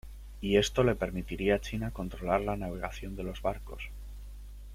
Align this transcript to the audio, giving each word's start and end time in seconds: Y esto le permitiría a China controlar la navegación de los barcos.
Y 0.41 0.57
esto 0.57 0.83
le 0.83 0.95
permitiría 0.95 1.53
a 1.53 1.61
China 1.61 1.91
controlar 1.91 2.41
la 2.41 2.57
navegación 2.57 3.15
de 3.15 3.21
los 3.21 3.43
barcos. 3.43 3.83